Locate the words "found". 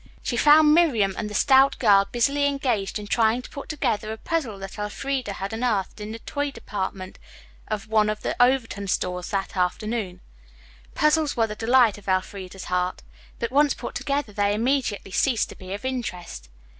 0.35-0.73